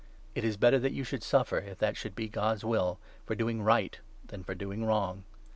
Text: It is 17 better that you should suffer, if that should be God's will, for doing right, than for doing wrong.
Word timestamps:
It 0.33 0.43
is 0.43 0.53
17 0.55 0.59
better 0.59 0.79
that 0.79 0.93
you 0.93 1.03
should 1.03 1.21
suffer, 1.21 1.59
if 1.59 1.77
that 1.77 1.95
should 1.95 2.15
be 2.15 2.27
God's 2.27 2.65
will, 2.65 2.97
for 3.23 3.35
doing 3.35 3.61
right, 3.61 3.99
than 4.25 4.43
for 4.43 4.55
doing 4.55 4.83
wrong. 4.83 5.25